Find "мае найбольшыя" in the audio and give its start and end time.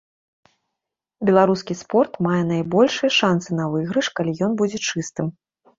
2.29-3.11